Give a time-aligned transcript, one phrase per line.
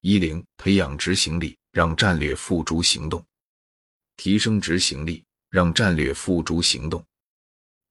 [0.00, 3.20] 一零，培养执行力，让战略付诸行动；
[4.16, 7.04] 提升执行力，让战略付诸行动。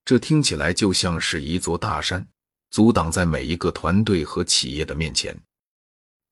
[0.06, 2.26] 这听起来就像是一座大山，
[2.70, 5.38] 阻挡在每一个团队和企业的面前。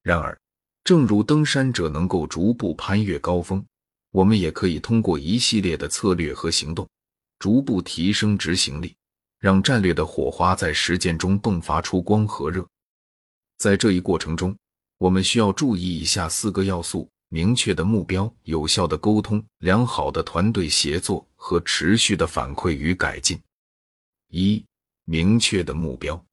[0.01, 0.39] 然而，
[0.85, 3.65] 正如登山者能够逐步攀越高峰，
[4.11, 6.87] 我们也可以通过一系列的策略和行动，
[7.37, 8.95] 逐步提升执行力，
[9.39, 12.65] 让战略的火花在实践中迸发出光和热。
[13.57, 14.55] 在这一过程中，
[14.97, 23.39] 我们需要注意以下四个要素：明确的目标、有效的沟通、良好的团队协作和持续的反馈与改进。
[24.29, 24.63] 一、
[25.03, 26.23] 明确的目标，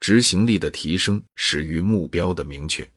[0.00, 2.88] 执行力的提升始于目标的明确。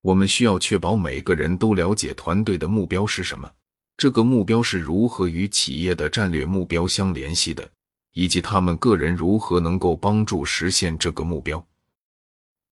[0.00, 3.50] 我们需要确保每个人都了解团队的目标是什么，
[3.98, 7.70] 这个目标是如何与企业的战略目标相联系的，
[8.14, 11.62] 以及他们个人如何能够帮助实现这个目标。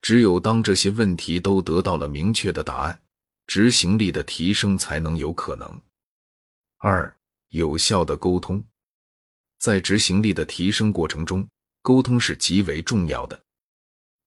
[0.07, 2.97] 只有当这些问题都得到了明确的答案，
[3.49, 5.81] 执行力的提升才能有可能。
[6.79, 7.13] 二、
[7.49, 8.63] 有效的沟通，
[9.59, 11.45] 在执行力的提升过程中，
[11.83, 13.43] 沟通是极为重要的。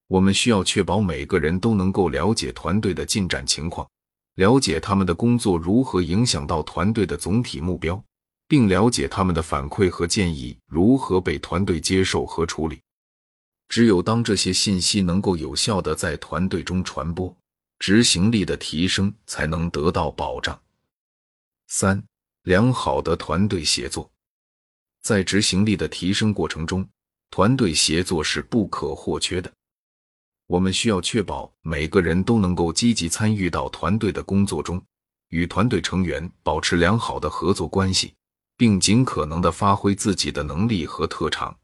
[0.08, 3.89] 我们需要确保每个人都能够了解团队的进展情况，
[4.36, 8.03] 了解他们的工作如何影响到团队的总体目标，
[8.49, 12.81] 并了解他们的反馈和建议如何被团队接受和处理。
[13.70, 17.34] 只有当这些信息能够有效的在团队中传播，
[17.78, 20.59] 执行力的提升才能得到保障。
[21.67, 22.03] 三、
[22.44, 24.09] 良好的团队协作，
[25.03, 26.86] 在执行力的提升过程中，
[27.30, 29.52] 团队协作是不可或缺的。
[30.48, 34.83] 我们需要确保每个人都能够积极参与到团队的工作中，
[35.30, 38.16] 与团队成员保持良好的合作关系，
[38.58, 41.56] 并尽可能的发挥自己的能力和特长。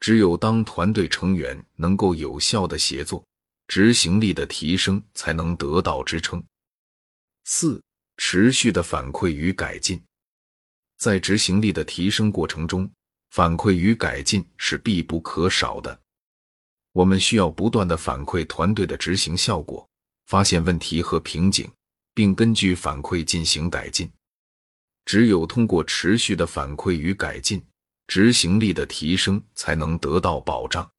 [0.00, 3.24] 只有当团队成员能够有效的协作，
[3.68, 6.42] 执行力的提升才能得到支撑。
[7.44, 7.82] 四、
[8.16, 10.02] 持续的反馈与改进，
[10.96, 12.90] 在执行力的提升过程中，
[13.30, 16.00] 反馈与改进是必不可少的。
[16.92, 19.88] 我们需要不断的反馈团队的执行效果，
[20.26, 21.70] 发现问题和瓶颈，
[22.14, 24.10] 并根据反馈进行改进。
[25.04, 27.62] 只有通过持续的反馈与改进，
[28.10, 30.90] 执行力的提升才能得到保障。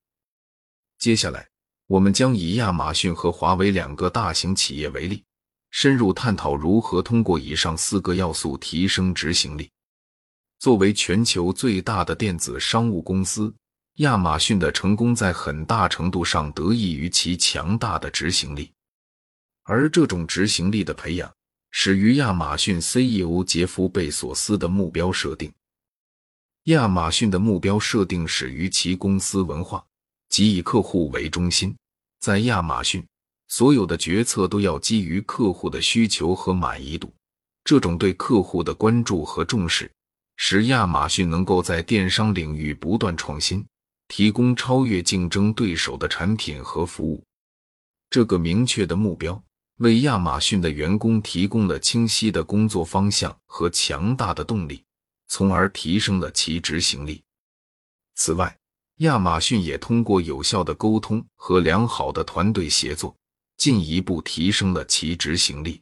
[0.98, 1.46] 接下来，
[1.88, 5.22] 我们将以亚马逊和华为两个大型企业为例，
[5.72, 9.70] 深入探讨如何通过以上四个要素提升执行力。
[10.58, 13.54] 作为全球最大的电子商务公司，
[13.96, 18.72] 亚马逊的成功在很大程度上得益于其强大的执行力，
[19.64, 21.30] 而这种执行力的培养
[21.72, 25.52] 始于亚马逊 CEO 杰夫·贝索斯的目标设定。
[26.66, 29.84] 亚马逊的目标设定始于其公司文化，
[30.30, 31.76] 即以客户为中心。
[32.20, 33.04] 在亚马逊，
[33.48, 37.12] 所有的决策都要基于客户的需求和满意度。
[37.64, 39.92] 这种对客户的关注和重视，
[40.38, 43.66] 使亚马逊能够在电商领域不断创新，
[44.08, 47.24] 提供超越竞争对手的产品和服务。
[48.12, 49.44] 这个明确的目标
[49.78, 54.84] 为亚马逊的员工提供了清晰的工作方向和强大的动力。
[55.32, 57.24] 从而提升了其执行力。
[58.16, 58.54] 此外，
[58.98, 63.16] 亚马逊也通过有效的沟通和良好的团队协作，
[63.56, 65.82] 进一步提升了其执行力。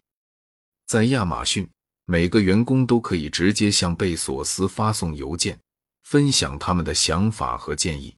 [0.85, 1.67] 在亚马逊，
[2.05, 5.59] 每个员工都可以直接向贝索斯发送邮件，
[6.03, 8.15] 分享他们的想法和建议。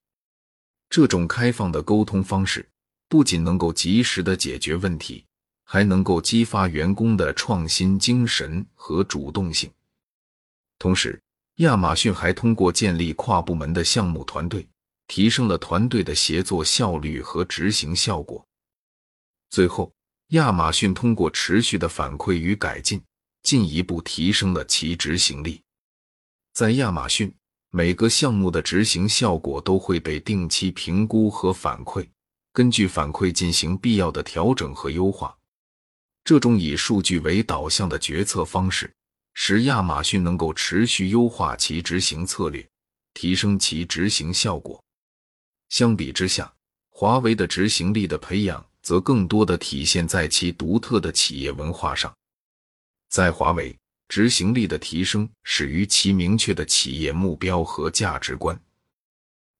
[0.89, 2.67] 这种开放的沟通方式
[3.07, 5.23] 不仅能够及时的解决问题，
[5.63, 9.71] 还能够激发员工的创新精神和主动性。
[10.81, 11.21] 同时，
[11.57, 14.67] 亚马逊还通过建立跨部门的项目团队，
[15.05, 18.43] 提升了团队的协作效率和执行效果。
[19.51, 19.93] 最后，
[20.29, 22.99] 亚马逊通过持续的反馈与改进，
[23.43, 25.61] 进一步提升了其执行力。
[26.51, 27.31] 在亚马逊，
[27.69, 32.09] 每个项目的执行效果都会被定期评估和反馈，
[32.53, 35.37] 根据反馈进行必要的调整和优化。
[36.23, 38.91] 这种以数据为导向的决策方式。
[39.33, 42.67] 使亚马逊能够持续优化其执行策略，
[43.13, 44.83] 提升其执行效果。
[45.69, 46.53] 相比之下，
[46.89, 52.13] 华为的执行力的培养则更多的体现在其独特的企业文化上。
[53.09, 58.59] 在华为，执行力的提升始于其明确的企业目标和价值观。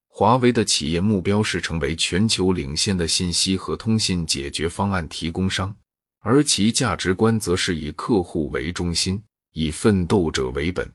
[0.09, 5.73] 华为的企业目标是成为全球领先的信息和通信解决方案提供商，
[6.19, 9.23] 而其价值观则是以客户为中心。
[9.53, 10.92] 以奋斗者为本，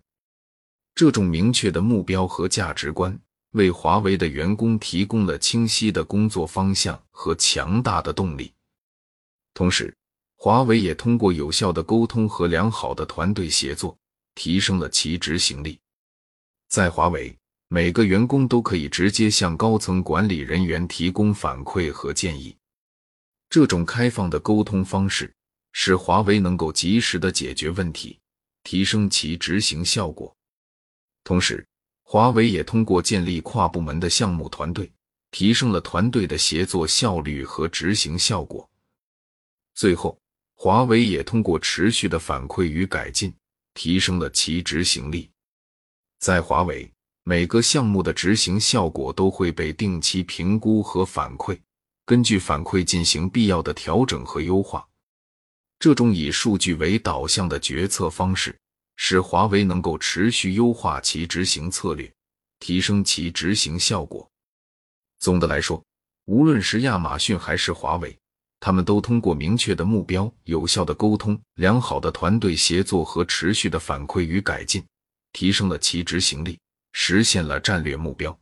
[0.95, 3.19] 这种明确的目标和价值观
[3.53, 8.53] 为华为的员工提供了清晰的工作方向和强大的动力。
[9.55, 9.95] 同时，
[10.37, 13.97] 华为也通过有效的沟通和良好的团队协作，
[14.35, 15.79] 提升了其执行力。
[16.69, 17.35] 在华为，
[17.69, 22.55] 每个员工都可以直接向高层管理人员提供反馈和建议。
[23.49, 25.33] 这种开放的沟通方式，
[25.73, 28.19] 使华为能够及时的解决问题，
[28.67, 30.37] 提升其执行效果。
[31.23, 31.65] 同时，
[32.03, 34.91] 华为也通过建立跨部门的项目团队，
[35.31, 38.69] 提升了团队的协作效率和执行效果。
[39.77, 40.19] 最后，
[40.57, 43.33] 华为也通过持续的反馈与改进，
[43.73, 45.31] 提升了其执行力。
[46.19, 46.91] 在华为，
[47.23, 51.57] 每个项目的执行效果都会被定期评估和反馈，
[52.05, 54.85] 根据反馈进行必要的调整和优化。
[55.79, 58.57] 这种以数据为导向的决策方式，
[58.97, 62.11] 使华为能够持续优化其执行策略，
[62.59, 64.29] 提升其执行效果。
[65.19, 65.83] 总的来说，
[66.25, 68.17] 无论是亚马逊还是华为。
[68.59, 74.83] 他们都通过明确的目标、有效的沟通、良好的团队协作和持续的反馈与改进，
[75.33, 76.59] 提升了其执行力，
[76.93, 78.37] 实现了战略目标。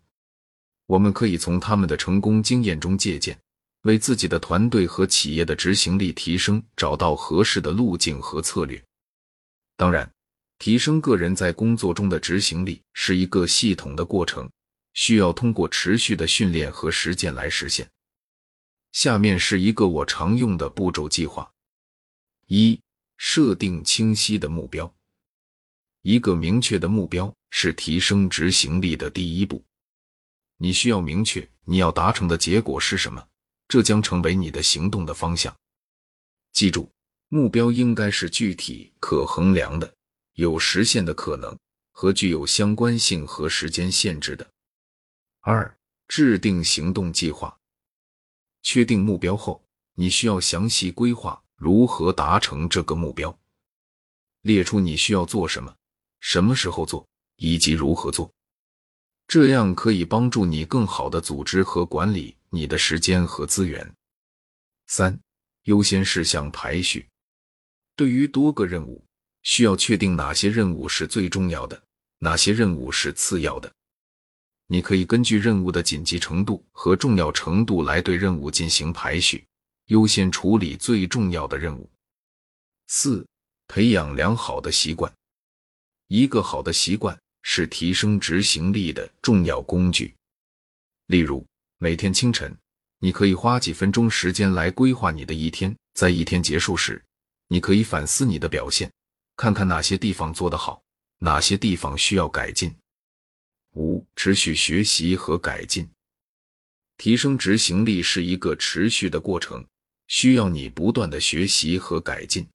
[0.87, 3.37] 我们可以从他们的成功经验中借鉴，
[3.85, 8.83] 为自己的团队和企业的执行力提升找到合适的路径和策略。
[9.77, 10.11] 当然，
[10.59, 14.51] 提升个人在工作中的执行力是一个系统的过程，
[14.95, 17.89] 需要通过持续的训练和实践来实现。
[18.93, 21.51] 下面是一个我常用的步骤计划：
[22.47, 22.81] 一、
[23.19, 24.93] 设定清晰的目标。
[26.03, 29.63] 一个明确的目标是提升执行力的第一步。
[30.57, 33.27] 你需要明确你要达成的结果是什么，
[33.75, 35.53] 这将成为你的行动的方向。
[36.53, 36.89] 记住，
[37.27, 39.93] 目标应该是具体、可衡量的、
[40.35, 41.59] 有实现的可能
[41.91, 44.49] 和具有相关性和时间限制的。
[45.41, 45.77] 二、
[46.07, 47.59] 制定行动计划。
[48.63, 49.61] 确定目标后，
[49.97, 53.37] 你需要详细规划如何达成这个目标，
[54.43, 55.75] 列出你需要做什么、
[56.21, 57.05] 什么时候做
[57.39, 58.33] 以及如何做，
[59.27, 63.95] 这样可以帮助你更好的组织和管理你的时间和资源。
[64.87, 65.19] 三、
[65.65, 67.05] 优先事项排序。
[67.97, 69.05] 对于多个任务，
[69.43, 71.83] 需要确定哪些任务是最重要的，
[72.19, 73.73] 哪些任务是次要的。
[74.69, 79.45] 你可以根据任务的紧急程度和重要程度来对任务进行排序，
[79.87, 81.91] 优先处理最重要的任务。
[82.87, 83.27] 四、
[83.67, 85.13] 培养良好的习惯。
[86.07, 90.15] 一个好的习惯是提升执行力的重要工具。
[91.07, 91.45] 例如，
[91.85, 92.57] 每天清晨，
[93.01, 95.77] 你可以花几分钟时间来规划你的一天。
[95.93, 97.05] 在一天结束时，
[97.49, 98.91] 你可以反思你的表现，
[99.37, 100.83] 看看哪些地方做得好，
[101.19, 102.75] 哪些地方需要改进。
[103.75, 105.87] 五、持续学习和改进，
[106.97, 109.63] 提升执行力是一个持续的过程，
[110.07, 112.49] 需要你不断的学习和改进。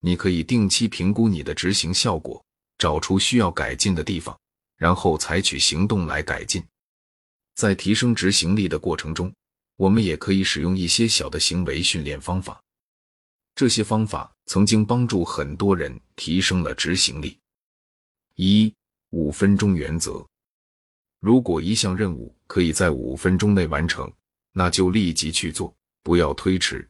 [0.00, 2.44] 你可以定期评估你的执行效果，
[2.76, 4.36] 找出需要改进的地方，
[4.78, 6.60] 然后采取行动来改进。
[7.62, 9.32] 在提升执行力的过程中，
[9.76, 12.60] 我们也可以使用一些小的行为训练方法。
[13.54, 17.38] 这些方法曾经帮助很多人提升了执行力。
[18.34, 18.74] 一
[19.10, 20.26] 五分钟原则：
[21.20, 24.12] 如果一项任务可以在五分钟内完成，
[24.50, 25.72] 那就立即去做，
[26.02, 26.84] 不要推迟。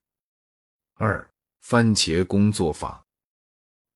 [0.95, 1.31] 二、
[1.61, 3.05] 番茄工作法：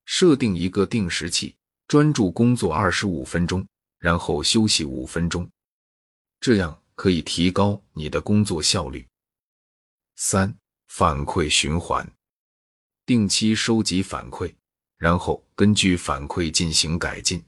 [0.05, 1.55] 设定一个定时器，
[1.87, 3.67] 专注工作二十五分钟，
[3.97, 5.49] 然后休息五分钟，
[6.39, 9.05] 这样可以提高你的工作效率。
[10.15, 12.09] 三、反馈循环：
[13.05, 14.53] 定期收集反馈，
[14.97, 17.43] 然后根据反馈进行改进。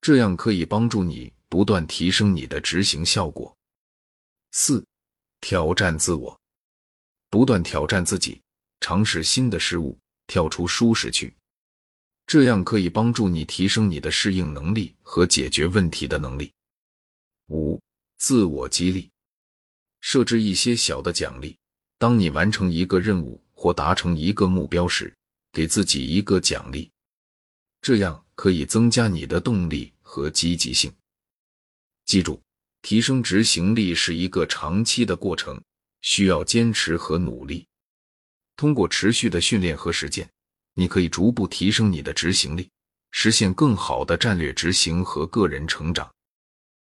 [0.00, 3.56] 这样可以帮助你不断提升你的执行效果。
[4.52, 4.84] 四、
[5.40, 6.40] 挑战自我，
[7.28, 8.40] 不断挑战自己，
[8.80, 11.34] 尝试新的事物，跳出舒适区，
[12.26, 16.52] 这样可以帮助你提升你的适应能力和解决问题的能力。
[17.48, 17.80] 五、
[18.18, 19.10] 自我激励，
[20.00, 21.56] 设置一些小的奖励，
[21.98, 25.12] 当你完成一个任务或达成一个目标时，
[25.52, 26.90] 给自己一个奖励，
[27.80, 28.24] 这样。
[28.38, 30.94] 可以增加你的动力和积极性。
[32.04, 32.40] 记住，
[32.82, 35.60] 提升执行力是一个长期的过程，
[36.02, 37.66] 需要坚持和努力。
[38.54, 40.30] 通过持续的训练和实践，
[40.74, 42.70] 你可以逐步提升你的执行力，
[43.10, 46.08] 实现更好的战略执行和个人成长。